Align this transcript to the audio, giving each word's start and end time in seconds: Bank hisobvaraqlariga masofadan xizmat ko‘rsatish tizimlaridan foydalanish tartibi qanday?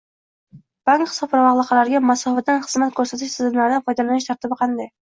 Bank 0.89 1.05
hisobvaraqlariga 1.11 2.03
masofadan 2.07 2.65
xizmat 2.67 2.99
ko‘rsatish 3.03 3.39
tizimlaridan 3.39 3.89
foydalanish 3.89 4.31
tartibi 4.35 4.63
qanday? 4.67 4.95